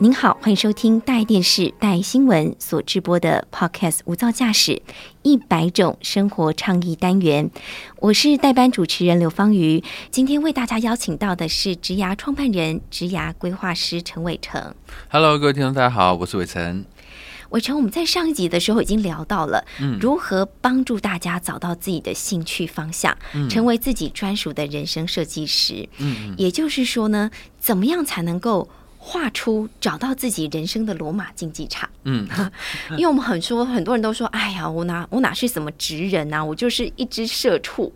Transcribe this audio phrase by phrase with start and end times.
[0.00, 4.82] 您好，欢迎收听带电视、带新闻所直播的 Podcast《无噪驾驶
[5.22, 7.48] 一百种生活倡议单元》，
[8.00, 9.84] 我是代班主持人刘芳瑜。
[10.10, 14.74] 今天为大家邀请到的是职涯创办人、职涯规划师陈伟成。
[15.08, 16.84] Hello，各位听众，大家好，我是伟成。
[17.50, 23.16] 伟成，我们在上一集的时候已经聊到了，嗯如何帮助大家找到自己的兴趣方向，
[23.48, 25.88] 成为自己专属的人生设计师。
[25.98, 28.68] 嗯也就是说呢，怎么样才能够
[29.06, 31.86] 画出找到自己人生的罗马竞技场？
[32.04, 32.26] 嗯，
[32.96, 37.92] 因为我们很说，很多人都说，哎呀，我哪我哪是什么职人啊，我就是一只社畜，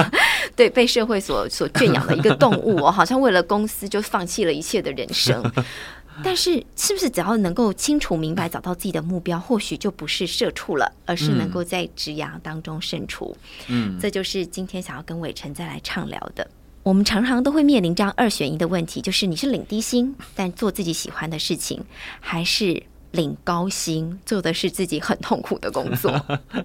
[0.56, 5.42] 对，被社会所所圈养的一个动物哦，好像为了公司就放弃了一切的人生。
[6.24, 13.36] 但是，是不是只要能够清楚明白，找到自己的目标，或许就不是社畜了，而是能够在职涯当中胜出？
[13.68, 16.48] 嗯，这就是今天想要跟伟成再来畅聊的。
[16.86, 21.82] 我们常常都会面临这样二选一的问题，就是你是领低薪，但做自己喜欢的事情，
[22.20, 22.84] 还是
[23.16, 26.14] 领高薪，做的是自己很痛苦的工作？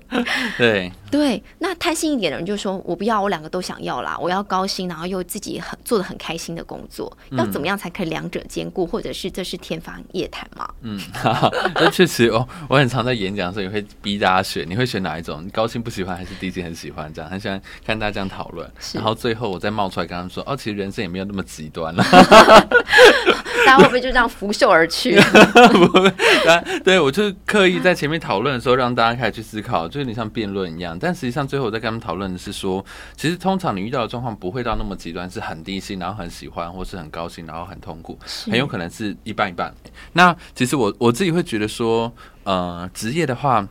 [0.57, 8.85] 对，对，那贪心一点的人就说：“我不要，我两个都想要啦，我要高薪，然后又自己很做的很开心的工作，要怎么样才可以两者兼顾？
[8.85, 10.99] 或者是这是天方夜谭吗？”嗯，
[11.75, 15.43] 那确实哦，我很常在演讲的时候也会逼大家选，你会选哪一种？
[15.43, 17.11] 你高薪不喜欢还是低薪很喜欢？
[17.13, 22.03] 这样很喜欢看大家这样讨论，然后最后我再冒出来跟他们说：“哦，其实人生也没有那么极端了。
[23.63, 25.15] 大家会不会就这样拂袖而去？
[26.63, 30.97] 不会”对我就是刻意在前面讨论的时候，让大家开始去思考，就有点像辩论一样。
[30.99, 32.83] 但实际上最后我在跟他们讨论的是说，
[33.15, 38.17] 其实通常你遇到的状况不会到那么极端，是很低兴，然后很喜欢，或是很高兴，然后很痛苦。
[38.45, 39.73] 很有可能是一半一半。
[40.13, 42.11] 那其实我我自己会觉得说，
[42.43, 43.67] 呃，职业的话，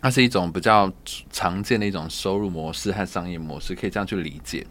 [0.00, 0.90] 它是一种比较
[1.30, 4.66] 常见的一种收入模式和商业模式，可以这样去理解。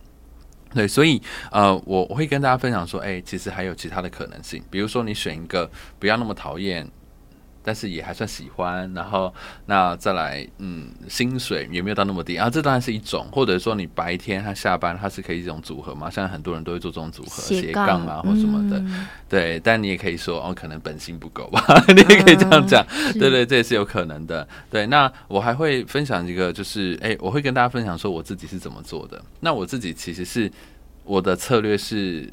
[0.74, 1.22] 对，所以
[1.52, 6.88] 呃，我我会跟大家分享说，哎、其实还有其他的可能性，比如说你选一个不要那么讨厌。
[7.68, 9.34] 但是也还算喜欢，然后
[9.66, 12.38] 那再来，嗯，薪水也没有到那么低？
[12.38, 18.08] 啊，这当然是一种，或者说你白天和下班它是可以一种组合嘛，现在很多人都会做这种组合，斜杠。
[18.08, 19.06] 啊或什么的，嗯。
[19.28, 21.62] 对，但你也可以说哦，可能本薪不够吧，
[21.94, 23.20] 你也可以这样讲，是。
[23.20, 24.48] 对对，这也是有可能的。
[24.70, 29.22] 对，那我还会分享一个，就是哎，我会跟大家分享说我自己是怎么做的。
[29.42, 30.50] 那我自己其实是
[31.04, 32.32] 我的策略是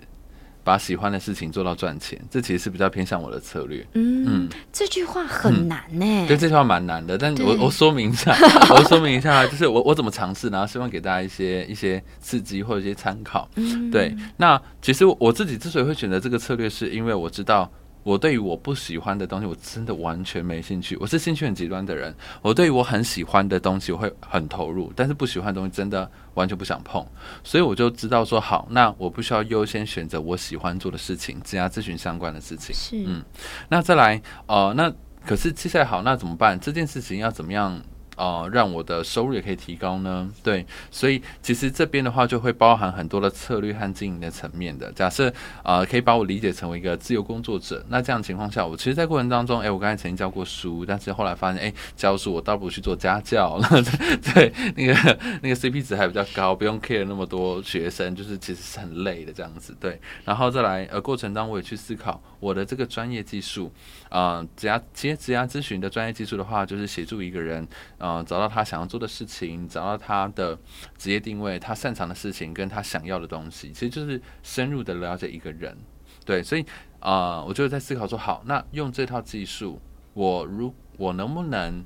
[0.64, 3.86] 把喜欢的事情做到赚钱，这其实是比较偏向我的策略。
[3.92, 8.34] 嗯，这句话很难呢、对，这句话蛮难的，但我我说明一下，
[8.74, 13.48] 我说明一下，就是我我怎么尝试，然后希望给大家一些一些刺激或者一些参考。
[13.56, 17.70] 嗯对，那其实我自己之所以会选择这个策略，是因为我知道
[18.04, 20.96] 我对于我不喜欢的东西，我真的完全没兴趣。
[21.00, 27.04] 我是兴趣很极端的人，我对于我很喜欢的东西，我会很投入，但是不喜欢的东西真的完全不想碰。
[27.42, 32.72] 所以我就知道说，好，那我不需要优先选择我喜欢做的事情，只要咨询相关的事情。
[32.74, 33.24] 是，嗯
[33.68, 34.92] 那再来，呃，那
[35.26, 36.60] 可是接下来好，那怎么办？
[36.60, 37.80] 这件事情要怎么样？
[38.16, 40.30] 呃，让我的收入也可以提高呢？
[40.42, 44.90] 对，所以其实这边的话就会包含很多的策略和经营的层面的。
[44.92, 45.32] 假设
[45.62, 53.68] 呃，可以把我理解成为一个自由工作者，那这样情况下，我其实，在过程当中，哎、我刚才曾经教过书，但是后来发现，哎、教书我倒不如去做家教了。
[54.34, 59.74] 对，那个那个 CP 值还比较高，不用 care 那么多学生，就是其实是很累的这样子。
[59.80, 63.72] 对，然后再来，呃，过程当中我也去思考我的这个专业技术，
[64.14, 67.66] 呃，职涯其实职涯咨询的专业技术的话，就是协助一个人，
[67.98, 70.56] 呃，找到他想要做的事情，找到他的
[70.96, 75.76] 职业定位，他擅长的事情跟他想要的东西，其实就是深入的了解一个人。
[76.24, 76.64] 对，所以
[77.00, 79.80] 啊、我就在思考说，好，那用这套技术，
[80.12, 81.84] 我如我能不能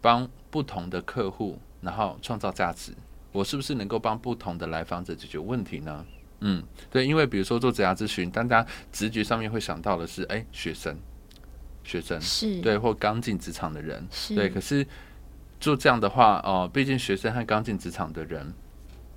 [0.00, 2.94] 帮不同的客户，然后创造价值？
[3.32, 6.06] 我是不是能够帮不同的来访者解决问题呢？
[6.40, 10.96] 嗯，对，因为比如说做职涯咨询，大家直觉上面会想到的是，哎，学生，
[11.86, 14.84] 学生，是，对，或刚进职场的人，是，对，可是
[15.60, 18.52] 做这样的话，哦、毕竟学生和刚进职场的人，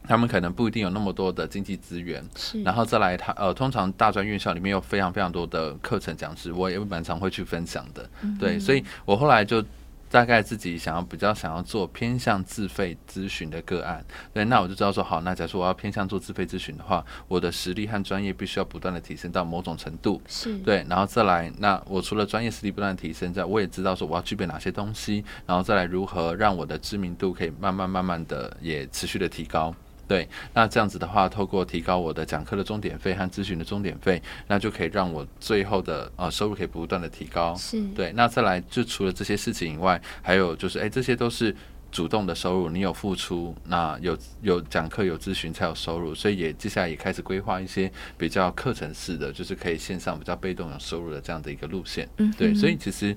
[0.03, 8.09] 他们可能不一定有那么多的经济资源，是，然后再来他呃，通常大专院校里面有非常非常多的课程讲师，我也蛮常会去分享的。
[8.21, 8.37] 嗯。
[8.37, 9.63] 对，所以我后来就
[10.09, 14.03] 大概自己想要比较想要做偏向自费咨询的个案。
[14.33, 20.21] 对，那我就知道说好，那假如说我要偏向做自费咨询的话，我的实力和专业必须要不断的提升到某种程度。
[20.27, 29.73] 是，对，然后再来，那我除了专业实力不断地提升之外，我也知道说我要具备哪些东西，然后再来如何让我的知名度可以慢慢慢慢的也持续的提高。
[30.09, 37.53] 对，那这样子的话，透过提高我的讲课的钟点费和咨询的钟点费，那就可以让我最后的呃收入可以不断的提高。
[37.55, 41.55] 是对，那再来就除了这些事情以外，还有就是，哎，这些都是
[41.91, 52.09] 主动的收入，你有付出，那有有讲课有咨询才有收入，所以也接下来也开始规划一些比较课程式的，就是可以线上比较被动有收入的这样的一个路线。
[52.17, 53.15] 嗯对，所以其实，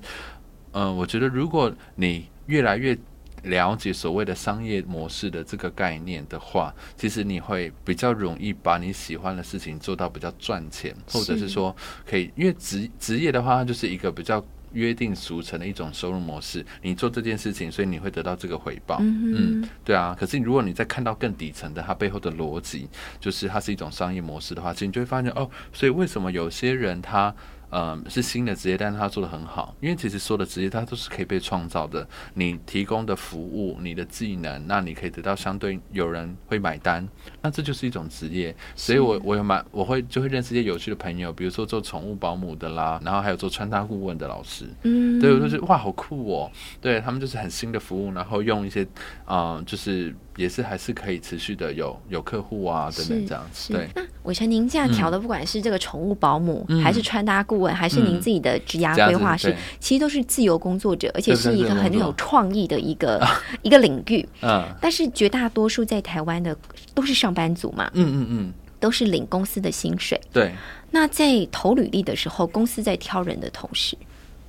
[0.73, 2.95] 嗯、我觉得如果你越来越
[3.43, 11.75] 了解所谓的商业模式的这个概念的话，其实你会比较容易把你喜欢的事情做到比较赚钱，或者是是说
[12.05, 16.65] 可以，因为职职业的话，它就是一个比较约定俗成的一种收入模式。
[16.81, 18.97] 你做这件事情，所以你会得到这个回报。
[19.01, 20.15] 嗯哼对啊。
[20.17, 22.87] 可是如果你再看到更底层的它背后的逻辑，
[23.19, 27.35] 就是它是一种商业模式的话，其实你就会发现哦，所以为什么有些人他。
[27.75, 32.07] 嗯，是新的职业，但是他做的很好，因为其实所有的职业它都是可以被创造的。
[32.35, 37.07] 你提供的服务、你的技能，那你可以得到相对有人会买单，
[37.41, 38.55] 那这就是一种职业。
[38.75, 48.83] 所以我我有蛮我会就会认识一些有趣的朋友，比如说做宠物保姆的啦，然后还有做穿搭顾问的老师，嗯，对我就是哇好酷哦，对他们就是很新的服务，然后用一些
[49.25, 53.87] 啊、呃就是也是还是可以持续的有有客户啊等等这样子，对。
[53.95, 56.81] 那伟成，您这样调的，不管是这个宠物保姆，嗯。
[56.81, 63.25] 还是穿搭顾问，还是您嗯自己的职涯这样子规划师，其实都是自由工作者，而且是一个很有创意的一个
[63.61, 64.27] 一个领域。
[64.41, 64.65] 嗯。
[64.81, 66.55] 但是绝大多数在台湾的
[66.93, 70.19] 都是上班族嘛，嗯嗯嗯，都是领公司的薪水。
[70.31, 70.51] 对，
[70.91, 73.95] 那在投履历的时候，公司在挑人的同时，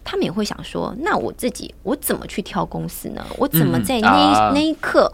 [0.02, 3.24] 他们也会想说：那我自己我怎么去挑公司呢？
[3.36, 5.12] 我怎么嗯在那那一刻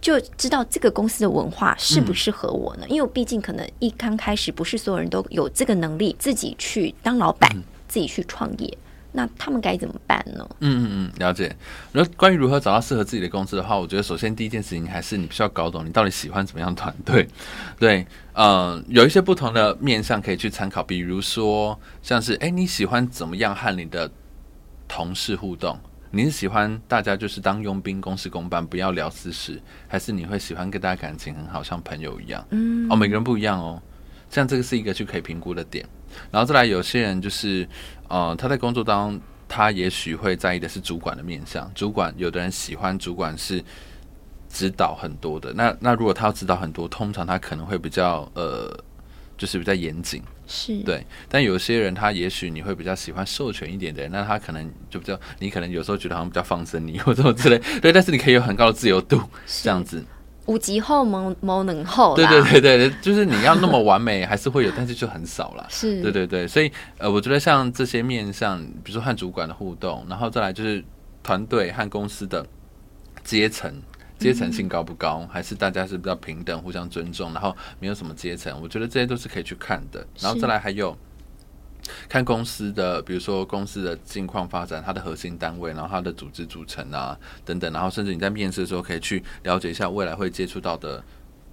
[0.00, 2.86] 就知道这个公司的文化适嗯不适合我呢？
[2.88, 8.78] 因为我毕竟可能一刚开始不是所有人都有这个能力自己去当老板，嗯自己去创业。
[9.12, 10.48] 那他们该怎么办呢？
[10.60, 11.52] 嗯嗯嗯，了解。
[11.90, 17.26] 然后关于如何找到适合自己的公司的话，我觉得首先第一件事情还是你必须要搞懂你到底喜欢怎么样团队。
[17.76, 24.08] 对，嗯，有一些不同的面向可以去参考，比如说像是，哎，你喜欢怎么样和你的
[24.86, 25.76] 同事互动？
[26.12, 32.44] 你是喜欢大家就是当佣兵、公事公办，不要聊私事，还是你会喜欢跟大家感情很好，像朋友一样？
[32.50, 33.80] 嗯，哦，每个人不一样哦。
[34.28, 35.84] 像这个是一个就可以评估的点，
[36.30, 37.68] 然后再来有些人就是，
[38.08, 41.70] 呃，他在工作当中，他也许会在意的是主管的面相。
[41.74, 43.62] 主管有的人喜欢主管是
[44.48, 48.72] 指导很多的，那那如果他要指导很多，通常他可能会比较呃，
[49.36, 50.22] 就是比较严谨。
[50.52, 59.16] 是，对，但有些人他也许你会比较喜欢授权一点的人，那他可能就比较，你可能有时候觉得好像比较放生你或者之类， 对，但是你可以有很高的自由度，
[59.46, 60.04] 是这样子。
[60.46, 65.64] 五级后某某能后对对对对，就是你要那么完美还是会有，但是就很少了。
[65.70, 70.82] 是，对对对，所以呃，我觉得像这些面向，比如说和主管的互动，然后再来就是
[71.22, 72.44] 团队和公司的
[73.22, 73.80] 阶层。
[74.20, 78.60] 阶层性高不高，还是大家是比较平等、互相尊重，然后没有什么阶层？
[78.62, 80.06] 我觉得这些都是可以去看的。
[80.20, 80.96] 然后再来还有
[82.06, 91.02] 看公司的，比如说公司的近况发展，它的核心单位，然后它的组织组成啊等等，然后甚至你在面试的时候可以去了解一下未来会接触到的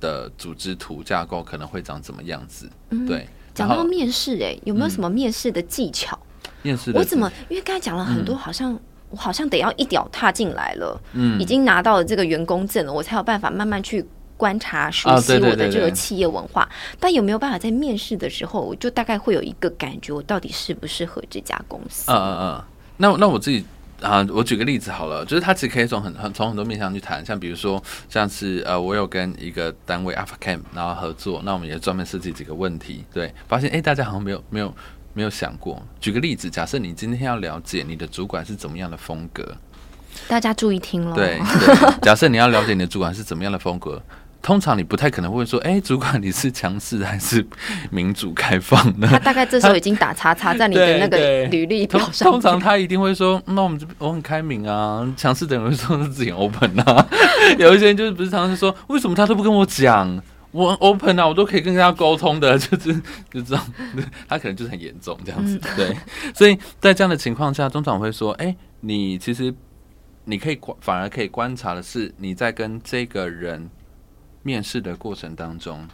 [0.01, 2.69] 的组织图架构可能会长怎么样子。
[2.89, 6.19] 嗯对，讲到面试，哎，有没有什么面试的技巧？
[6.63, 7.31] 面试我怎么？
[7.49, 8.77] 因为刚才讲了很多，好像、
[9.09, 14.05] 我好像得要一脚踏进来了，嗯已经拿到了这个员工证了，我才有办法慢慢去
[14.35, 16.67] 观察、熟悉我的这个企业文化。
[16.99, 22.11] 但有没有办法在面试的时候，我就大概会有一个感觉，我到底适不适合这家公司？
[22.11, 22.63] 嗯嗯嗯，
[22.97, 23.65] 那那我自己
[24.01, 34.71] 啊，我举个例子好了，就是他其实可以从很很从很多面向去谈，像比如说像是呃，我有跟一个单位 Alpha Camp 然后合作，那我们也专门设计几个问题，对，发现哎、诶大家好像没有没有
[35.17, 35.81] 没有想过。
[35.99, 39.43] 举个例子，假设你今天要了解你的主管是怎么样的风格，
[40.27, 41.15] 大家注意听喽。
[41.15, 41.41] 对，
[42.03, 43.99] 假设你要了解你的主管是怎么样的风格。
[44.39, 47.43] 通常你不太可能会说，哎、主管你是强势还是
[47.89, 49.07] 民主开放呢？
[49.09, 52.39] 他大概这时候已经打叉叉在你的那个履历通表上面。
[52.39, 57.07] 通常他一定会说，嗯那我们这边我很开明啊，强势的人会说自己 open 啊，
[57.57, 60.21] 有一些人就是不是常常说，为什么他都不跟我讲？
[60.51, 63.01] 我 open 啊，我都可以跟人家沟通的， 就是
[63.31, 63.73] 就这样，
[64.27, 65.95] 他可能就是很严重这样子，对，
[66.33, 69.53] 所以在这样的情况下，中长会说，哎、你其实
[70.25, 73.69] 你可以观，反而可以观察的是，你在跟这个人
[74.41, 75.87] 面试的过程当中，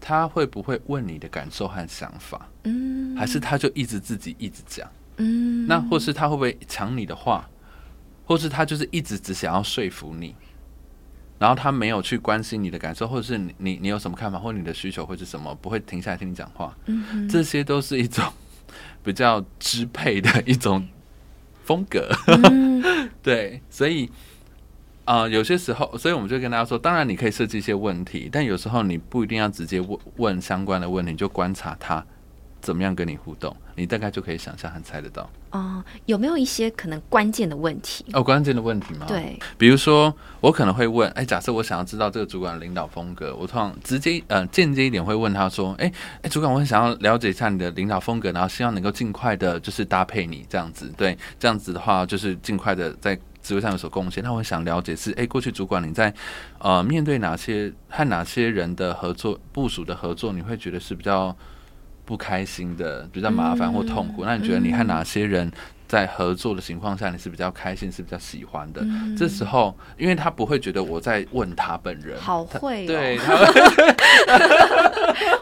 [0.00, 4.88] 他会不会问你的感受和想法，嗯还是他就一直自己一直讲？
[5.18, 7.48] 嗯，那或是他会不会抢你的话，
[8.24, 10.34] 或是他就是一直只想要说服你，
[11.42, 18.24] 然后他没有去关心你的感受，或者是你你你有什么看法，或你的需求会是什么，不会停下来听你讲话，嗯这些都是一种
[19.02, 20.86] 比较支配的一种
[21.64, 22.08] 风格。
[22.28, 23.10] 嗯。
[23.20, 24.08] 对，所以
[25.04, 32.06] 啊、有些时候，所以我们就跟大家说，当然你可以设计一些问题，但有时候你不一定要直接问问相关的问题，你就观察他
[32.62, 35.28] 怎么样跟你互动，你大概就可以想象和猜得到。
[35.50, 38.06] 哦、有没有一些可能关键的问题？
[38.14, 45.92] 哦，关键的问题吗？，对，比如说我可能会问，哎，假设我想要知道这个主管的领导风格，我通常直接呃间接一点会问他说，哎
[46.22, 53.18] 哎，主管，我很想要了解一下你的领导风格，然后希望能够尽快的就是搭配你这样子，对，这样子的话就是尽快的在。
[53.42, 56.14] 职位上有所贡献，那我想了解是，哎，过去主管你在
[56.60, 61.36] 呃面对哪些和哪些人的合作部署的合作，你会觉得是比较
[62.04, 64.24] 不开心的，比较麻烦或痛苦？
[64.24, 65.50] 那你觉得你和哪些人
[65.86, 68.80] 在合作的情况下，你是比较开心，是比较喜欢的？
[68.82, 73.36] 嗯这时候，因为他不会觉得我在问他本人，好会哦对， 他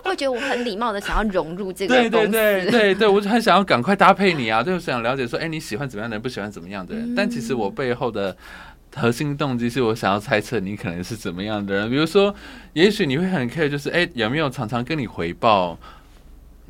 [0.02, 7.14] 会会觉得我很礼貌的想要融入这个对对对对，我就很想要赶快搭配你啊， 就是想了解说，哎，你喜欢怎么样的人，不喜欢怎么样的人。
[7.14, 8.36] 但其实我背后的
[8.96, 11.88] 核心动机是我想要猜测你可能是怎么样的人。
[11.88, 12.34] 比如说，
[12.72, 15.78] 也许你会很 care，就是哎，有没有常常跟你回报？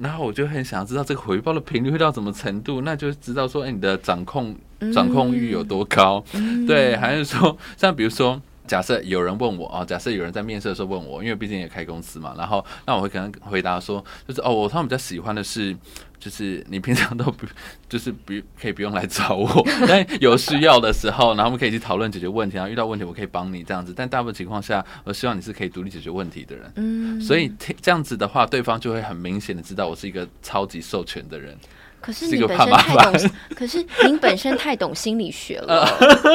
[0.01, 4.57] 然后我就很想要知道这个回报的频率会到什么程度，那就知道说，哎，你的掌控
[4.95, 6.25] 掌控欲有多高？
[6.33, 15.77] 嗯对，还是说，像比如说，假设有人问我啊，假设有人在面试的时候问我，因为毕竟也开公司嘛，然后那我会可能回答说，就是哦，我他们比较喜欢的是，
[16.21, 17.47] 就是你平常都不，
[17.91, 19.49] 就是不可以不用来找我，
[19.89, 26.73] 但有需要的时候，然后我们可以去讨论解决问题，然后遇到问题我可以帮你这样子，但大部分情况下，我希望你是可以独立解决问题的人。
[26.77, 31.59] 嗯，所以这样子的话，对方就会很明显的知道我是一个超级授权的人。
[32.01, 35.87] 可是你本身太懂，可是您本身太懂心理学了，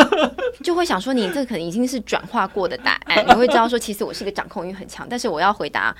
[0.64, 5.96] 就会想说你这可能已经是转化过的答案，你会知道说其实我是一个掌控欲很强，但是我要回答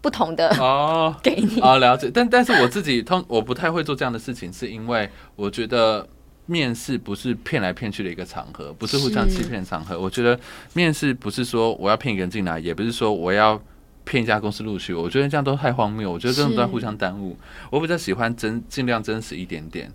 [0.00, 1.60] 不同的哦， 给你。
[1.60, 2.10] 哦，了解。
[2.12, 6.06] 但但是我自己通我不太会做这样的事情，是因为我觉得
[6.46, 9.98] 面试不是骗来骗去的一个场合，不是互相欺骗场合。
[9.98, 10.38] 我觉得
[10.74, 13.60] 面试不是说我要骗一个人进来，也不是说我要。
[14.08, 16.10] 骗一家公司录取，我觉得这样都太荒谬。
[16.10, 17.36] 我觉得这种都在互相耽误。
[17.70, 19.92] 我比较喜欢真尽量真实一点点，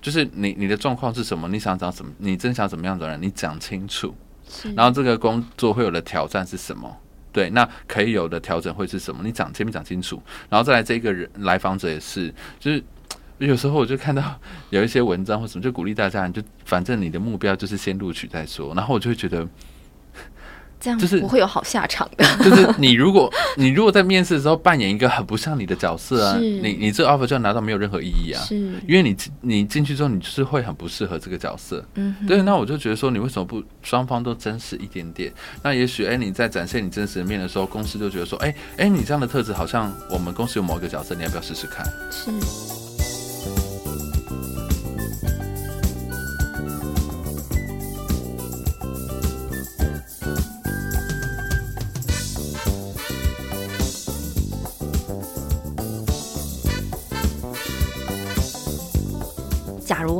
[0.00, 4.14] 就是你你的状况是什么，你想找什么，你真想怎么样的人，你讲清楚。
[4.74, 6.96] 然后这个工作会有的挑战是什么？
[7.32, 9.20] 对，那可以有的调整会是什么？
[9.22, 12.82] 你讲前面讲清楚，然后再来这个人来访者也是，就是
[13.38, 14.40] 有时候我就看到
[14.70, 18.74] 有一些文章或什么，就鼓励大家，你就反正你的目标就是先录取再说。
[18.74, 19.46] 然后我就会觉得，
[20.80, 22.24] 这样就是不会有好下场的。
[22.42, 28.42] 就是你如果你如果在面试的时候扮演一个很不像你的角色啊，你你这个 offer 就要拿到没有任何意义啊。
[28.42, 28.56] 是，
[28.88, 31.84] 因为你你进去之后，你就是会很不适合这个角色。
[31.94, 35.32] 嗯，对，那我就觉得说，你为什么不双方都真实一点点？
[35.62, 41.84] 那也许，哎，你在展现你真实的面的时候，公司就觉得说，哎哎，你这样的特质好像我们公司有某一个角色，你要不要试试看？
[42.10, 42.79] 是。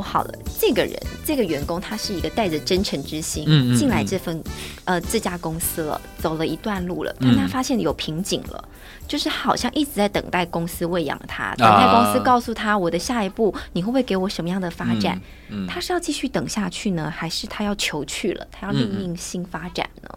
[0.01, 0.93] 好了，这个人
[1.25, 4.43] 这个员工他是一个带着真诚之心嗯嗯进来嗯这份
[4.85, 8.67] 呃这家公司了，走了一段路了，嗯但他发现有瓶颈了。
[9.07, 15.19] 就是好像一直在等待公司喂养他，等待公司告诉他我的下一步你会不会给我什么样的发展？
[15.49, 18.47] 嗯，他是要继续等下去呢，还是他要求去了？
[18.49, 20.09] 他要另应新发展呢？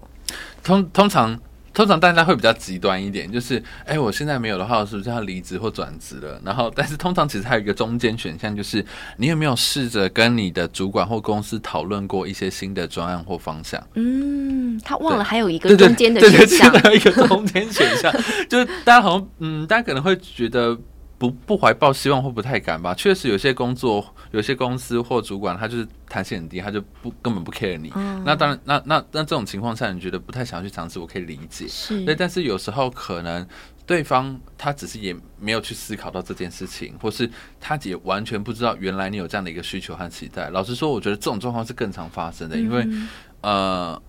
[0.62, 1.36] 通通常
[1.74, 6.40] 通常大家会比较极端一点，就是哎，我现在没有的话，我是不是要离职或转职了？
[6.44, 8.82] 然后，但是通常其实还有一个中间选项，就是
[9.16, 13.84] 你有没有试着跟你的主管或公司讨论过一些新的专案或方向？
[13.94, 18.12] 嗯，他忘了还有一个中间的选项对，还有一个中间选项，
[18.48, 20.78] 就是大家好像嗯，大家可能会觉得
[21.24, 22.92] 不不怀抱希望或不太敢吧。
[22.94, 27.90] 确实有些工作、有些公司或主管，他就是弹性很低，他就不根本不 care 你。
[27.96, 31.66] 嗯那当然，那那那这种情况下，你觉得不太想要去尝试，我可以理解。
[31.68, 33.46] 是对，但是有时候可能
[33.86, 40.50] 对方他只是也没有去思考到这件事情，或是他也完全不知道原来你有这样的一个需求和期待。
[40.50, 43.08] 老实说，我觉得这种状况是更常发生的，因为嗯
[43.42, 44.02] 呃，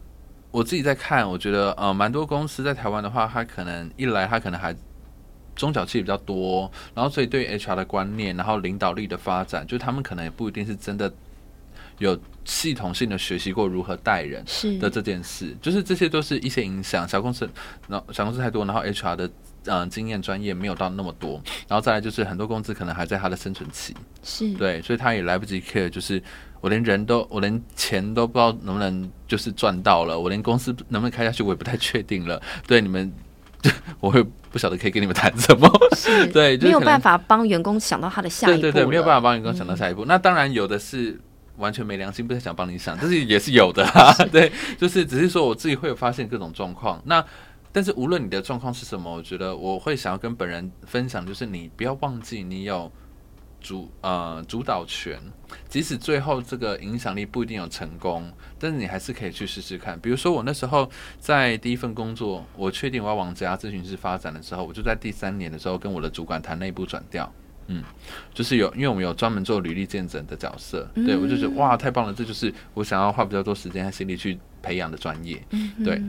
[0.52, 4.74] 我自己在看，我觉得呃，蛮多公司在台湾的话，他可能一来他可能还
[5.56, 11.12] 中小企业比较多，然后所以对于 HR 的观念，然后领导力的发展，就他们可能也不一定是真的
[12.00, 14.44] 有系统性的学习过如何带人。
[14.46, 17.08] 是的这件事，就是这些都是一些影响。
[17.08, 17.50] 小公司，
[17.88, 19.28] 然后小公司太多，然后 HR 的
[19.68, 26.22] 嗯、呃经验专业没有到那么多，然后再来就是很多公司可能还在它的生存期，是，对，所以他也来不及 care，就是
[26.62, 32.40] 我连人都我连钱都不知道能不能就是赚到了，我连公司能不能开下去我也不太确定了。
[32.68, 33.12] 对你们，
[34.00, 35.70] 我会不晓得可以跟你们谈什么。
[36.34, 39.22] 对就是没有办法帮员工想到他的下一步对对对，没有办法。
[39.22, 40.06] 帮员工想到下一步。
[40.06, 41.20] 那当然有的是
[41.58, 44.14] 完全没良心，不太想帮你想，但是也是有的啊。
[44.32, 47.02] 对，就是只是说我自己会有发现各种状况。
[47.06, 47.24] 那
[47.72, 52.92] 但是无论你的状况是什么，我觉得我会想要跟本人分享，就是你不要忘记你有
[53.66, 55.20] 主呃主导权，
[55.68, 60.00] 即使最后这个影响力不一定有成功，但是你还是可以去试试看。
[60.00, 60.88] 比如说我那时候
[61.20, 67.32] 在第一份工作，我确定我要往这家咨询师发展的时候，我就在第三年的时候跟我的主管谈内部转调。
[67.68, 67.84] 嗯，
[68.32, 75.44] 就是有，因为我们有专门做履历见证的角色，对我就觉得哇，太棒了，这就是我想要花比较多时间和心力去培养的专业。
[75.84, 76.00] 对，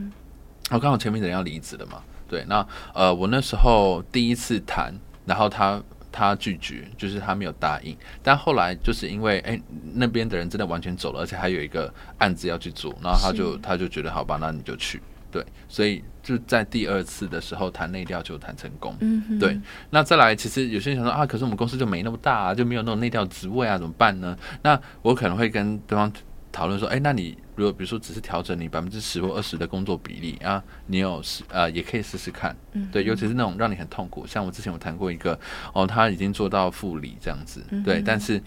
[0.69, 4.93] 我刚好前面的人要离职了嘛，对，那呃，我那时候第一次谈，
[5.25, 9.61] 然后他他拒绝，就是他没有答应，但后来就是因为哎
[9.93, 15.01] 那边的人真的完全走了，而且还有一个案子要去做，然后他就他就觉得好吧，那你就去。
[15.29, 18.95] 对，所以就在第二次的时候谈内调就谈成功。
[19.01, 19.59] 嗯，对。
[19.89, 24.35] 那再来，其实有些人想说啊，可是我们公司就没那么大，啊，就没有那种内调职位啊，怎么办呢？
[24.63, 26.11] 那我可能会跟对方
[26.49, 32.55] 讨论说，哎，那你如果比如说只是调整你百分之十或二十的工作比例啊，你有试呃也可以试试看。
[32.71, 35.37] 嗯，对，尤其是那种让你很痛苦，像我之前有谈过一个
[35.73, 38.41] 哦，他已经做到副理这样子，对，但是。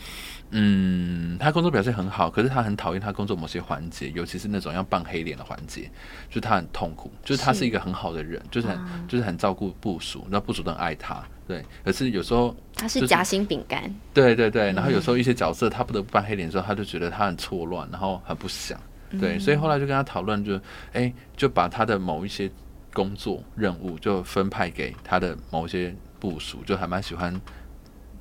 [0.53, 5.83] 嗯，他工作表现很好，可是他很讨厌他工作某些环节，尤其是那种要扮黑脸的环节，
[6.29, 7.09] 就是他很痛苦。
[7.25, 8.77] 就是他是一个很好的人，就是很
[9.07, 11.65] 就是很照顾部署，那部署都很爱他，对。
[11.85, 14.73] 可是有时候他是夹心饼干，对对对。
[14.73, 18.77] 然后有时候一些角色他不得不扮黑脸的时候，他就觉得他很错乱，然后很不想，
[19.19, 19.39] 对。
[19.39, 20.61] 所以后来就跟他讨论，就
[20.93, 22.51] 哎就把他的某一些
[22.93, 27.41] 工作任务就分派给他的某一些部署，就还蛮喜欢。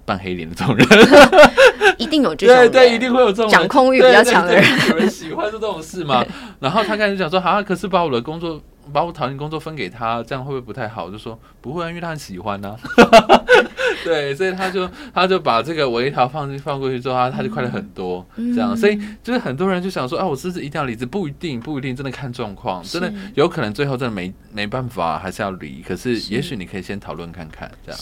[0.05, 0.87] 扮黑脸的这种人，
[1.99, 6.25] 一定有这种对对，一定会有这种掌控欲比较强的人，有人喜欢做这种事嘛？
[6.59, 12.75] 然后他开始讲说：“好，可是把我的工作，把我讨厌工作分给他，这样会不会不太好？”我就说：“不会啊，因为他很喜欢啊。
[14.03, 18.25] ”对，所以他就他就把这个微调放进放过去之后，他他就快乐很多。
[18.35, 21.05] 这样，所以就是很多人就想说：“啊，我是不是一定要离职？
[21.05, 25.81] 不一定，不一定，真的看状况，真的有可能最后真的没没办法，还是要离。
[25.81, 27.99] 可是也许你可以先讨论看看，这样。”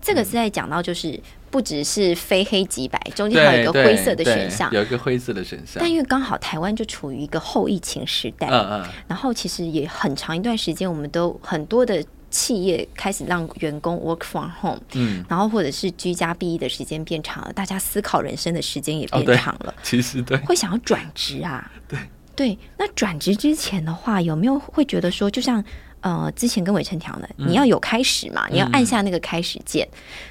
[0.00, 1.18] 这个是在讲到，就是
[1.50, 5.76] 不只是非黑即白，中间还有一个灰色的选项，有一个灰色的选项。
[5.80, 19.74] 但因为刚好台湾就处于一个后疫情时代，嗯嗯，然后其实也很长一段时间，我们都很多的企业开始让员工 work from home，嗯，然后或者是居家避疫的时间变长了，大家思考人生的时间也变长了。
[19.82, 21.98] 其实对，会想要转职啊，对
[22.36, 22.58] 对。
[22.76, 25.64] 那转职之前的话，有没有会觉得说，就像？
[26.00, 29.88] 呃，之前跟伟成讲的，你要有开始嘛，你要按下那个开始键。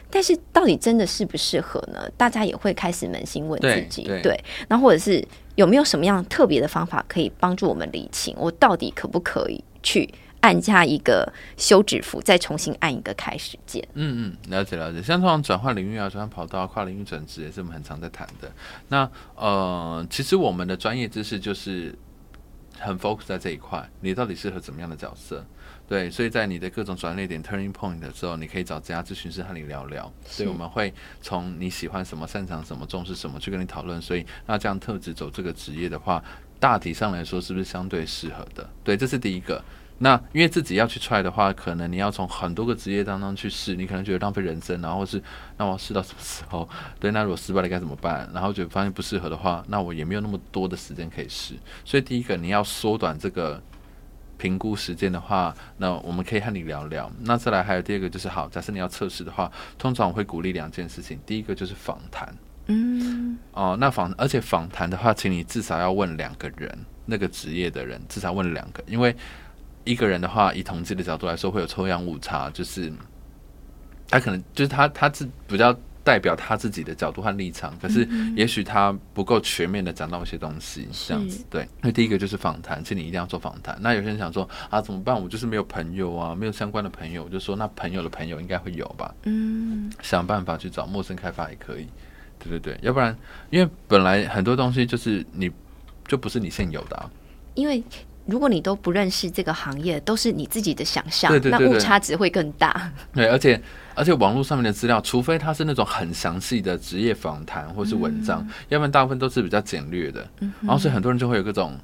[0.10, 2.10] 但是到底真的适不适合呢？
[2.16, 4.42] 大家也会开始扪心问自己，对。
[4.70, 5.26] 那或者是
[5.56, 13.86] 有没有什么样特别的方法可以帮助我们理清，我到底可不可以去按下一个休止符，再重新按一个开始键？
[13.96, 15.02] 嗯嗯，了解了解。
[15.04, 18.50] 像这种转换领域啊，转换跑道、跨领域转职，也是我们很常在谈的。
[18.88, 21.94] 那呃，其实我们的专业知识就是
[22.80, 25.46] 很 focus 在这一块，你到底适合怎么样的角色？
[25.88, 30.12] 对，所以在你的各种转捩点 （turning point） 的时候，你可以找这家咨询师和你聊聊。
[30.26, 34.02] 所以我们会从你喜欢什么、擅长什么、重视什么去跟你讨论。
[34.02, 36.22] 所以那这样特质走这个职业的话，
[36.60, 38.70] 大体上来说是不是相对适合的？
[38.84, 39.64] 对，这是第一个。
[40.00, 45.24] 那因为自己要去 try 的话，可能你要从很多个职业当中去试，你可能觉得浪费人生，然后是
[45.56, 46.68] 那我试到什么时候？
[47.00, 48.30] 对，那如果失败了该怎么办？
[48.34, 51.54] 然后就发现不适合的话，那我也没有那么多的时间可以试。
[51.86, 53.64] 所以第一个你要缩短这个。
[54.38, 57.12] 评估时间的话，那我们可以和你聊聊。
[57.22, 61.20] 那再来还有第二个就是好，假设你要测试的话，通常我会鼓励两件事情。
[61.26, 62.34] 第一个就是访谈，
[62.68, 69.16] 嗯，哦，那访而且访谈的话，请你至少要问两个人，那个职业的人至少问两个，因为
[69.84, 72.92] 一个人的话，以统计的角度来说，会有抽样误差，就是
[74.10, 75.78] 他可能就是他他是比较。
[76.08, 81.68] 代表他自己的角度和立场，可是也许他不够全面的讲到一些东西，这样子对。
[81.82, 83.78] 那第一个就是访谈，请你一定要做访谈。
[83.82, 85.22] 那有些人想说啊，怎么办？
[85.22, 87.26] 我就是没有朋友啊，没有相关的朋友。
[87.26, 89.14] 我就说，那朋友的朋友应该会有吧？
[89.24, 91.86] 嗯，想办法去找陌生开发也可以。
[92.40, 93.14] 对对对，要不然，
[93.50, 95.52] 因为本来很多东西就是你
[96.08, 97.12] 就不是你现有的，啊
[97.54, 97.84] 因为。
[98.28, 102.92] 如果你都不认识这个行业，都是你自己的想象，那误差值会更大。
[103.14, 103.60] 对，而且
[103.96, 110.28] 而且网络上面的资料，除非它是那种很详细的职业访谈或是文章，要不然大部分都是比较简略的。
[110.62, 111.78] 然后所以很多人就会有各种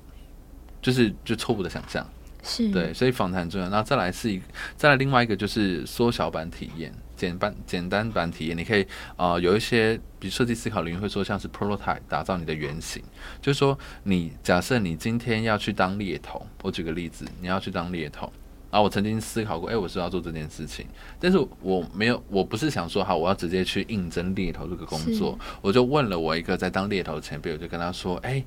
[0.82, 2.06] 就是就错误的想象。
[2.43, 2.69] 是。
[2.69, 3.69] 对，所以访谈重要。
[3.69, 4.39] 然后再来是一
[4.75, 6.93] 再来另外一个就是缩小版体验。
[7.15, 13.01] 简单简单版体验，你可以啊有一些，比如设计思考领域会说像是 prototype 打造你的原型，
[13.39, 18.29] 就是说你假设你今天要去当猎头，我举个例子，你要去当猎头，
[18.71, 20.86] 啊，我曾经思考过，哎，我是要做这件事情，
[21.17, 28.43] 但是我没有，我不是想说，好，我要直接去应征猎头这个工作，我就问了我一个在当猎头的前辈，我就跟他说，哎，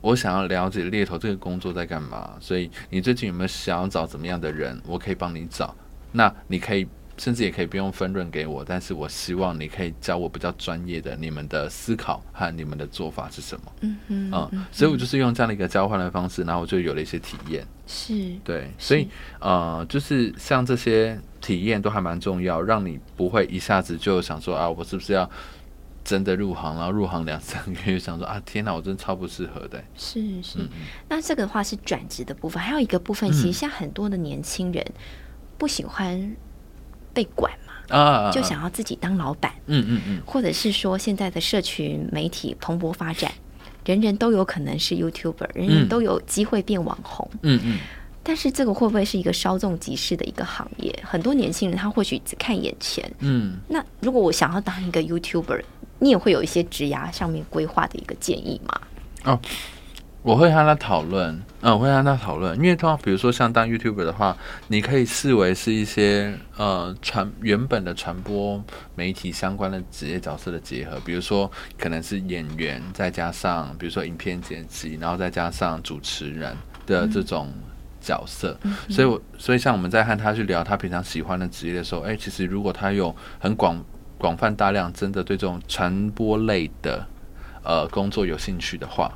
[0.00, 5.74] 我想要了解猎头这个工作在干嘛，所以你最近有没有想要找怎么样的人，我可以帮你找，
[6.12, 6.86] 那你可以。
[7.18, 13.72] 甚至也可以不用分润给我，但是我希望你可以教我比较专业的你们的思考和你们的做法是什么。
[13.80, 17.66] 嗯嗯，所以我就是用这样的一个交换的方式，然后我就有了一些体验。
[17.86, 18.12] 是，
[18.44, 19.08] 对，所以
[19.40, 25.30] 呃，就是像这些体验都还蛮重要，让你不会一下子就想说啊，我是不是要
[26.06, 29.82] 真的入行，然后入行两三个月想说啊，天哪，我真的超不适合的。
[29.96, 30.58] 是是，
[31.08, 34.82] 那这个的话是转职的部分，还有一个部分，其实像很多的年轻人
[35.58, 36.34] 不喜欢。
[37.16, 43.32] 被管嘛，啊，就想要自己当老板，嗯嗯嗯，或者是说现在的社群媒体蓬勃发展，
[43.86, 47.78] 人人都有可能是 YouTuber，人人都有机会变网红，嗯嗯，
[48.22, 50.94] 但是这个会不会是一个稍纵即逝的一个行业？
[51.02, 55.62] 很多年轻人他或许只看眼前，嗯，那如果我想要当一个 YouTuber，
[55.98, 58.80] 你也会有一些职涯上面规划的一个建议吗？
[59.24, 59.40] 哦。
[60.22, 68.60] 我会和他讨论，嗯，我会和他讨论，因为通常比如说像当 YouTuber 的话，你可以视为是一些呃传原本的传播
[68.96, 76.56] 媒体相关的职业角色的结合，比如说可能是演员，再加上比如说影片剪辑，然后再加上主持人
[76.86, 77.52] 的这种
[78.00, 78.58] 角色，
[78.90, 83.80] 所以，我所以像我们在和他去聊他平常喜欢的职业的时候，哎，其实如果他有很广
[84.18, 87.06] 广泛大量真的对这种传播类的
[87.62, 89.10] 呃工作有兴趣的话。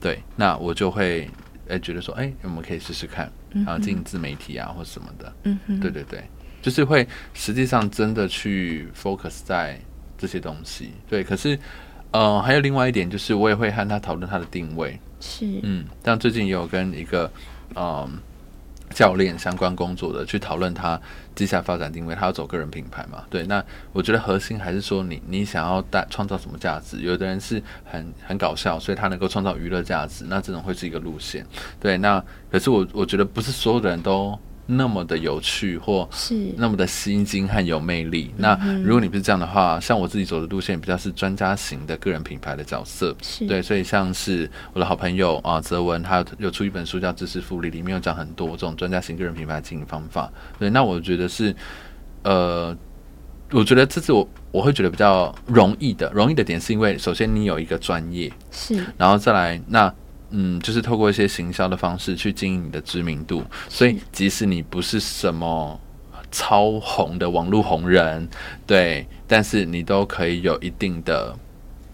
[0.00, 1.28] 对，那我就会
[1.68, 5.32] 诶觉得说，哎，我们可以试试看，然后进自媒体啊，或什么的。
[5.44, 6.22] 嗯哼，对对对，
[6.60, 9.80] 就是会实际上真的去 focus 在
[10.18, 10.92] 这些东西。
[11.08, 11.58] 对，可是
[12.10, 14.98] 呃，还有另外一点，就是我也会和他讨论他的定位。
[15.20, 17.30] 是，嗯，但最近也有跟一个
[17.74, 18.18] 嗯。
[18.92, 21.00] 教练相关工作的去讨论他
[21.34, 23.24] 接下来发展定位，他要走个人品牌嘛？
[23.28, 27.00] 对，那我觉得核心还是说你你想要带创造什么价值？
[27.00, 31.44] 有的人是很很搞笑，所以他能够创造娱乐价值，那这种会是一个路线。
[31.80, 34.38] 对，那可是我我觉得不是所有的人都。
[34.66, 38.32] 那么的有趣，或是那么的吸睛和有魅力。
[38.36, 43.14] 那如果你不是这样的话，像我自己走的路线比较是专家型的个人品牌的角色，
[43.48, 50.32] 对，所以像是我的好朋友啊，泽文，他有出一本书叫《知识复利》，里面有讲很多这种专家型个人品牌经营方法。
[50.58, 51.54] 对，那我觉得是，
[52.22, 52.76] 呃，
[53.50, 59.92] 我觉得这是我我会觉得比较容易的，容易的点是因为首先你有一个专业，是，然后再来那。
[60.32, 65.78] 嗯，就是透过一些行销的方式去经营你的知名度，所以即使你不是什么
[66.30, 68.26] 超红的网络红人，
[68.66, 71.36] 对，但是你都可以有一定的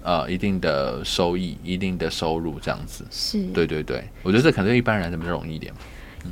[0.02, 3.04] 呃一定的收益、一定的收入这样子。
[3.10, 5.74] 是，对对对，我觉得这可能对一般人怎么容易一点。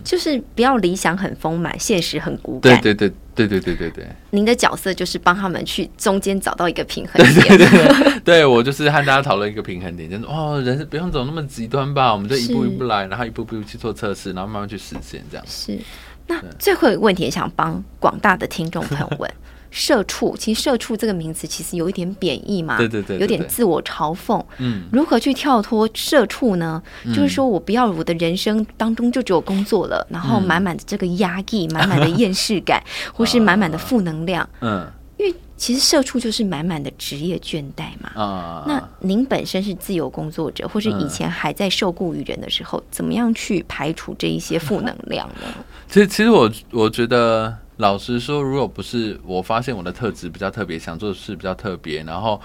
[0.04, 2.80] 就是不要理想很丰满，现实很骨感。
[2.80, 4.06] 对对对对对对对对。
[4.30, 7.48] 您的角色就是帮他们去中间找到一个平衡点。
[7.48, 15.44] 对对对，对我就是和大家讨论一个平衡点，就是哦，人是不用走那么极端吧，我们就一步一步来，然后一步步去做测试，然后慢慢去实现这样。
[15.48, 15.78] 是。
[16.26, 19.30] 那最后一个问题，想帮广大的听众朋友问。
[19.76, 24.42] 社畜，其实社畜这个名词其实有一点贬义嘛，对对对，有点自我嘲讽。
[24.56, 26.82] 嗯，如何去跳脱社畜呢？
[27.14, 34.48] 就是说我不要我的人生当中就只有工作了，然后满满的这个压抑， 满满的厌世感，或是满满的负能量。
[34.62, 38.10] 嗯，因为其实社畜就是满满的职业倦怠嘛。
[38.14, 45.42] 啊，那您本身是自由工作者，或是以前还在受雇于人的时候，怎么样去排除这一些负能量呢？
[45.86, 47.54] 其实，其实我我觉得。
[47.78, 52.40] 老实说，如果不是我发现我的特质比较特别，想做的事比较特别，然后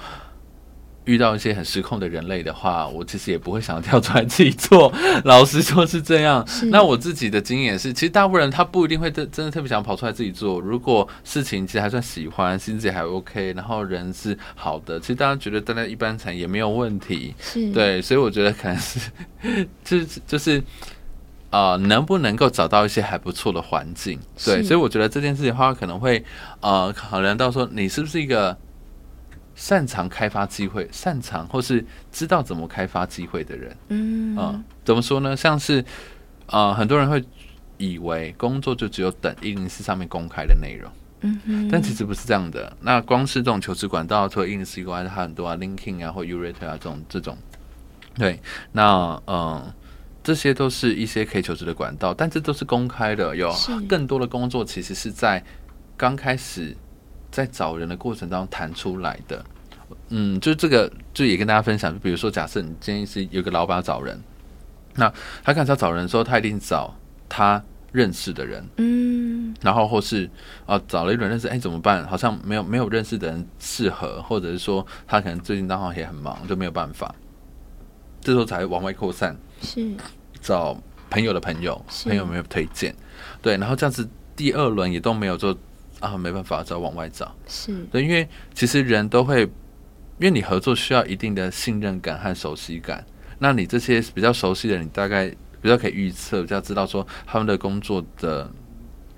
[1.05, 4.93] 遇到一些很失控的人类的话，我其实也不会想要跳出来自己做。
[5.23, 6.45] 老实说是这样。
[6.65, 10.59] 那我自己的经验是，其实大部分人他不一定会真真的特别想跑出来自己做。
[10.59, 17.33] 如果事情其实还算喜欢，心情还 OK，然后人是好的，其实大家觉得待在一般层也没有问题。
[17.73, 18.99] 对，所以我觉得可能是，
[19.83, 20.61] 就 是就是。
[21.51, 24.17] 啊，能不能够找到一些还不错的环境？
[24.43, 26.23] 对，所以我觉得这件事情的话，可能会
[26.61, 28.57] 呃考量到说，你是不是一个
[29.53, 33.77] 擅长开发机会、擅长或是知道怎么开发机会的人？
[33.89, 35.35] 嗯，啊，怎么说呢？
[35.35, 35.83] 像是
[36.45, 37.21] 呃，很多人会
[37.77, 42.71] 以为工作就只有等一零四上面公开的内容，嗯但其实不是这样的。
[42.79, 47.37] 那光是这种求职管道，除了一零四以外，还有很多啊，LinkedIn 啊，或 u r a t e 啊这种这种。
[48.15, 48.39] 对，
[48.71, 49.73] 那嗯。
[50.23, 53.35] 这些都是一些可以求职的管道，但这都是公开的。
[53.35, 53.51] 有
[53.89, 55.43] 更多的工作其实是在
[55.97, 56.75] 刚开始
[57.31, 59.43] 在找人的过程当中谈出来的。
[60.09, 61.93] 嗯，就这个，就也跟大家分享。
[61.93, 64.21] 就比如说，假设你建议是有个老板找人，
[64.95, 65.11] 那
[65.43, 66.93] 他开始要找人的时候，他一定找
[67.27, 70.29] 他认识的人，嗯，然后或是
[70.65, 72.05] 啊找了一轮认识，哎怎么办？
[72.07, 77.13] 好像没有没有认识的人适合，或者是说他可能最近刚好也很忙，就没有办法，
[78.21, 79.91] 这时候才会往外扩散，是
[80.39, 80.79] 找
[81.09, 82.95] 朋友的朋友，朋友没有推荐？
[83.41, 85.57] 对，然后这样子第二轮也都没有做
[85.99, 87.35] 啊没办法，只好往外找。
[87.47, 93.05] 是，对，因为其实人都会，因为你合作需要一定的信任感和熟悉感。
[93.39, 95.27] 那你这些比较熟悉的人，你大概
[95.61, 98.49] 比较可以预测，比较知道说他们的工作的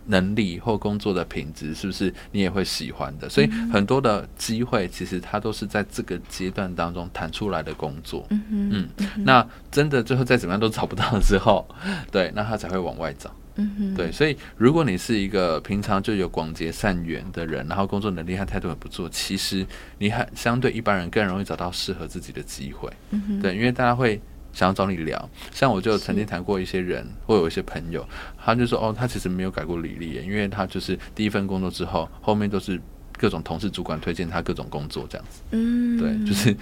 [0.05, 3.29] 能力或工作的品质是不是你也会喜欢的。
[3.29, 8.25] 所以很多的机会，其实它都是在这个阶段当中谈出来的工作。
[8.29, 8.89] 嗯哼，嗯，
[9.23, 11.67] 那真的最后再怎么样都找不到之后，
[12.11, 13.33] 对，那他才会往外找。
[13.55, 19.63] 嗯哼，对，所以如果你是一个平常就有广结善缘的人，然后工作能力和态度很不错，其实
[19.99, 22.91] 你很相对一般人更容易找到适合自己的机会。
[23.11, 24.19] 嗯哼，对，因为大家会
[24.53, 25.29] 想要找你聊。
[25.51, 32.79] 像我就曾经谈过一些人，或有一些朋友，他就说哦，他其实没有改过履历耶，因为他就是第一份工作之后，后面都是
[33.17, 35.41] 各种同事主管推荐他各种工作这样子。
[35.51, 36.55] 嗯，对，就是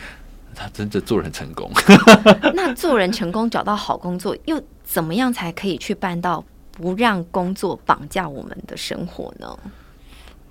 [0.56, 1.70] 他真的做人成功。
[2.56, 9.60] 那做人成功找到好工作，又怎么样才可以去办到不让工作绑架我们的生活呢？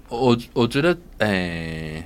[0.08, 2.04] 我我觉得，诶、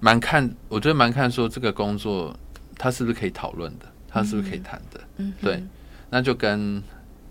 [0.00, 2.34] 蛮看，我觉得蛮看说这个工作
[2.76, 5.62] 他是不是可以讨论的，他是不是可以谈的，嗯，对，
[6.10, 6.82] 那就跟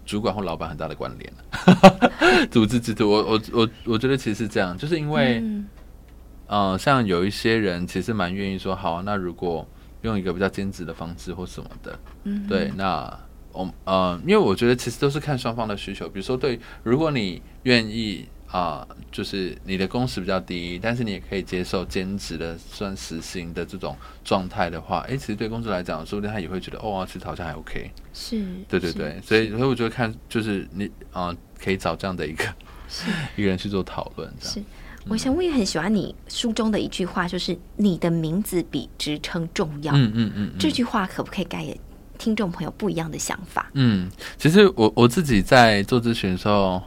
[0.06, 2.48] 主管或老板很大的关联了。
[2.52, 5.68] 组织制度，我我我我觉得其实是这样，就是因为，嗯。
[6.48, 9.68] 呃，像有一些人其实蛮愿意说，好啊、那如果
[10.04, 13.20] 用一个比较兼职的方式或什么的，嗯，对，那
[13.52, 16.08] 我呃，因为我觉得其实都是看双方的需求。
[16.08, 27.92] 比如说，对，如果你愿意啊、就是你的工时比较低，但是你也可以接受兼职的算时薪的这种状态的话，诶，其实对工作来讲，说不定他也会觉得，哦，其实好像还 OK。
[28.14, 32.46] 是，对对对，所以所以我觉得看就是你啊、可以找这样的一个
[33.36, 34.54] 一个人去做讨论，这样。
[34.56, 34.64] 是。
[35.08, 39.94] 我想我也很喜欢你书中的一句话，就是你的名字比职称重要。
[39.94, 41.64] 嗯嗯嗯，嗯这句话可不可以改
[42.18, 43.70] 听众朋友不一样的想法？
[43.74, 46.82] 嗯，其实我我自己在做咨询的时候，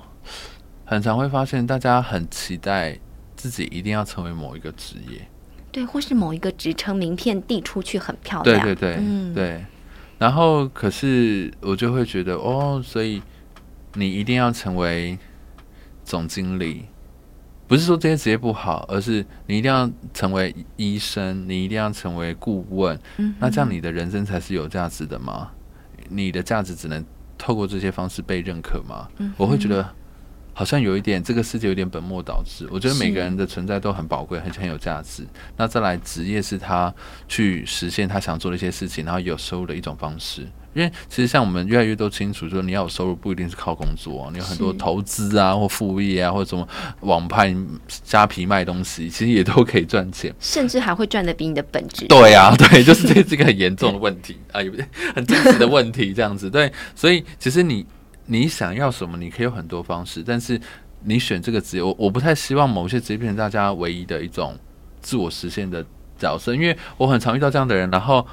[0.89, 2.99] 很常会发现大家很期待
[3.37, 5.21] 自己一定要成为某一个职业。
[5.71, 9.63] 对，或是某一个职称名片递出去很漂亮，对对对、嗯，对。
[10.17, 13.23] 然后可是我就会觉得哦，所以
[13.93, 15.19] 你一定要成为
[16.07, 16.87] 总经理，
[17.67, 25.51] 不是说这些职业不好，而是你一定要成为医生，你一定要成为顾问，嗯，那这样你的人生才是有价值的吗？
[26.09, 27.05] 你的价值只能
[27.37, 29.07] 透过这些方式被认可吗？
[29.19, 29.87] 嗯我会觉得
[30.59, 32.67] 好像有一点，这个世界有点本末倒置。
[32.69, 35.25] 我觉得每个人的存在都很宝贵，很很有价值。
[35.57, 36.93] 那再来，职业是他
[37.29, 40.45] 去实现他想做的一些事情，然后有收入的一种方式。
[40.75, 46.67] 因为其实像我们越来越都清楚，说你要有收入不一定是靠工作、啊，你有很多投资啊，或副业啊，或者什么
[47.03, 47.55] 网拍、
[47.87, 50.35] 虾皮卖东西，其实也都可以赚钱。
[50.41, 56.51] 甚至还会赚的比你的本职对啊、对，就是这是一个很严重的 问题啊，也不是很真实的问题，这样子。
[56.51, 57.87] 对，所以其实你
[58.29, 60.61] 你想要什么，你可以有很多方式，但是
[61.03, 64.57] 你选这个职业，我我不太希望某些职业变成大家唯一的一种
[65.03, 65.85] 自我实现的
[66.17, 68.27] 角色，因为我很常遇到这样的人，然后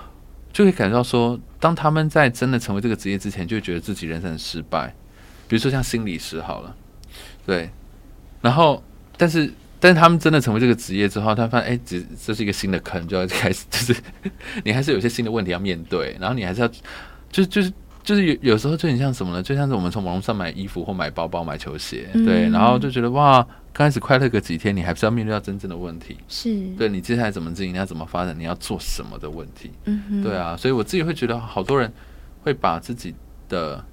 [0.54, 4.94] 就会感觉到说，当他们在真的成为这个职业之前，就觉得自己人生很失败。
[5.48, 6.76] 比如说像心理师好了，
[7.46, 7.70] 对，
[8.42, 8.84] 然后
[9.18, 9.52] 但是。
[9.78, 13.96] 但是他们真的成为这个职业之后，他发现，哎、这这是一个新的坑，就要开始，就是
[14.64, 16.68] 你还是有些新的问题要面对，然后你还是要，
[17.30, 17.72] 就就是
[18.06, 19.41] 就是有有时候就很像什么呢？
[19.41, 23.41] 就像是我们从网络上买衣服或买包包、买球鞋，对，嗯然后就觉得哇，
[23.74, 31.91] 刚开始快乐个几天，你还是要面对到真正的问题，是，对你接下来怎么经营，你要怎么发展，你要做什么的问题，嗯哼，对啊，所以我自己会觉得，好多人
[32.44, 33.15] 会把自己
[33.50, 33.84] 的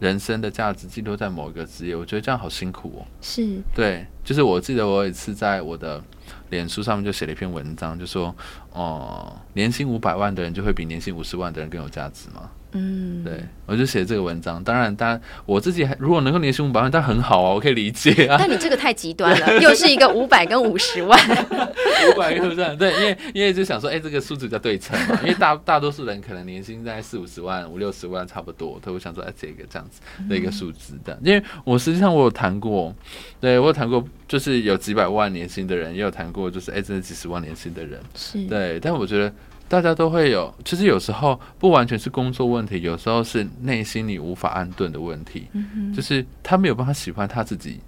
[0.00, 3.06] 人生的价值寄托在某一个职业，我觉得这样好辛苦哦。
[3.20, 6.02] 是，对，就是我记得我有一次在我的
[6.50, 8.34] 脸书上面就写了一篇文章，就说，
[8.72, 12.50] 哦、年薪五百万的人就会比年薪五十万的人更有价值吗？
[12.72, 14.62] 嗯，对，我就写这个文章。
[14.62, 18.36] 当然，当然我自己还如果能够年薪五百万，但很好啊，我可以理解啊。
[18.38, 21.18] 但你这个太极端了， 又是一个五百跟五十万，
[22.12, 32.94] 五百个这样，对，因为因为就想说，哎、这个数字比较对称嘛， 因为大大多数人可能年薪在四五十万、五六十万差不多，所以我想说，哎、这个这样子的一个数字的，因为我实际上我有谈过，
[33.40, 39.32] 对我有谈过，就是有几百万年薪的人，也有谈过，就是哎、真的几十万年薪的人，是，对，但我觉得
[39.68, 47.80] 大家都会有，其实有时候不完全是工作问题，有时候是内心你无法安顿的问题，嗯哼，就是他没有办法喜欢他自己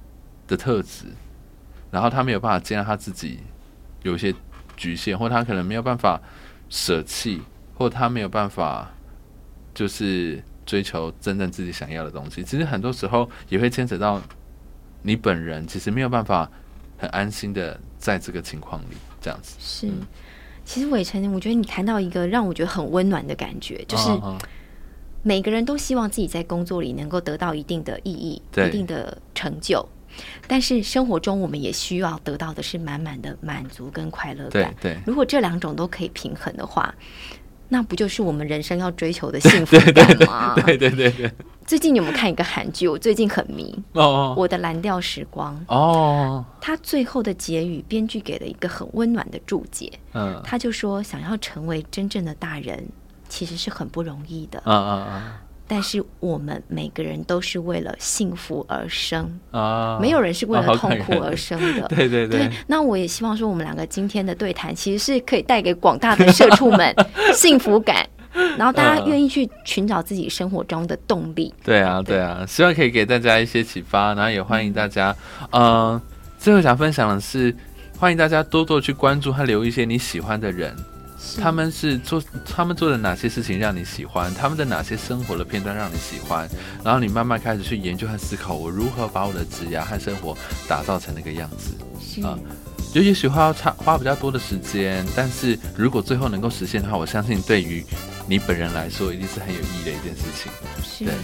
[0.46, 1.06] 的特质，
[1.90, 3.40] 然后他没有办法接纳他自己
[4.02, 4.34] 有一些
[4.76, 6.20] 局限，或他可能没有办法
[6.68, 7.40] 舍弃，
[7.74, 8.90] 或他没有办法
[9.72, 12.44] 就是追求真正自己想要的东西。
[12.44, 14.20] 其实很多时候也会牵扯到
[15.02, 16.50] 你本人，其实没有办法
[16.98, 19.56] 很安心的在这个情况里这样子。
[19.58, 19.90] 是，
[20.70, 24.08] 其实伟成，我觉得你谈到一个让我觉得很温暖的感觉，就是
[25.24, 29.84] 每个人都希望自己在工作里能够得到一定的意义、一定的成就，
[30.46, 34.72] 但是生活中我们也需要得到的是满满的满足跟快乐感。
[34.80, 35.00] 对对。
[35.04, 36.94] 如果这两种都可以平衡的话，
[37.72, 40.54] 那不就是我们人生要追求的 幸福感吗？
[40.66, 41.32] 对对对对，
[41.64, 42.86] 最近你有没有看一个韩剧？
[42.88, 49.90] 我最近很迷《哦我的蓝调时光》，哦，他最后的结语，编剧给了一个很温暖的注解。
[50.12, 52.84] 嗯他就说，想要成为真正的大人，
[53.28, 54.60] 其实是很不容易的。
[54.66, 55.22] 嗯嗯
[55.72, 61.86] 但是我们每个人都是为了幸福而生，嗯啊，没有人是为啊了痛苦而生的。
[61.94, 66.92] 对对对，那我也希望说，我们两个今天的对谈，其实是可以带给广大的社畜们
[67.32, 68.04] 幸福感，
[68.58, 69.08] 然后大家嗯。
[69.10, 71.54] 愿意去寻找自己生活中的动力。
[71.62, 72.18] 对啊，对。
[72.18, 75.14] 啊，希望可以给大家一些启发，然后也欢迎大家，
[75.52, 76.00] 嗯、
[76.36, 77.54] 最后想分享的是，
[77.96, 80.82] 欢迎大家多多去关注和留意一些你喜欢的人，是
[81.40, 86.48] 他们是做他们做的哪些事情让你喜欢，他们的哪些生活的片段让你喜欢，
[86.84, 90.36] 然后你慢慢开始去研究和思考，我如何把我的职涯和生活
[90.68, 91.72] 打造成那个样子。
[92.00, 92.38] 是啊
[92.92, 97.84] 就也许花要差花比较多的时间，但是如果最后能够实现的话，我相信对于
[98.26, 100.50] 你本人来说，一定是很有意义的一件事情。
[100.82, 101.14] 是对。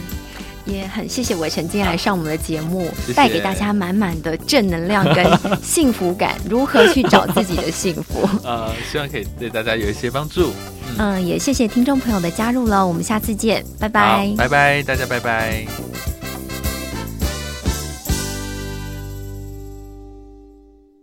[0.67, 5.25] 也很谢谢伟成今天来上我们的节目，谢谢带给大家满满的正能量跟
[5.63, 6.37] 幸福感。
[6.49, 8.29] 如何去找自己的幸福？
[8.45, 10.53] 呃，希望可以对大家有一些帮助。
[10.99, 16.16] 嗯，也谢谢听众朋友的加入了，我们下次见，拜拜，拜拜，大家拜拜。